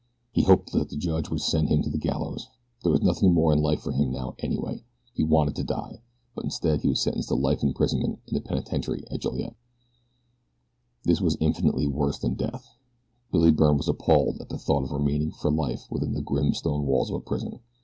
He 0.31 0.41
hoped 0.41 0.71
that 0.71 0.89
the 0.89 0.97
judge 0.97 1.29
would 1.29 1.41
send 1.41 1.69
him 1.69 1.83
to 1.83 1.89
the 1.91 1.99
gallows. 1.99 2.47
There 2.81 2.91
was 2.91 3.03
nothing 3.03 3.35
more 3.35 3.53
in 3.53 3.61
life 3.61 3.81
for 3.81 3.91
him 3.91 4.11
now 4.11 4.33
anyway. 4.39 4.83
He 5.13 5.23
wanted 5.23 5.55
to 5.57 5.63
die. 5.63 6.01
But 6.33 6.43
instead 6.45 6.81
he 6.81 6.87
was 6.89 6.99
sentenced 6.99 7.27
to 7.29 7.35
life 7.35 7.61
imprisonment 7.61 8.17
in 8.25 8.33
the 8.33 8.41
penitentiary 8.41 9.03
at 9.11 9.19
Joliet. 9.21 9.55
This 11.03 11.21
was 11.21 11.37
infinitely 11.39 11.85
worse 11.85 12.17
than 12.17 12.33
death. 12.33 12.73
Billy 13.31 13.51
Byrne 13.51 13.77
was 13.77 13.87
appalled 13.87 14.41
at 14.41 14.49
the 14.49 14.57
thought 14.57 14.81
of 14.85 14.91
remaining 14.91 15.29
for 15.33 15.51
life 15.51 15.85
within 15.91 16.13
the 16.13 16.23
grim 16.23 16.55
stone 16.55 16.87
walls 16.87 17.11
of 17.11 17.17
a 17.17 17.19
prison. 17.19 17.59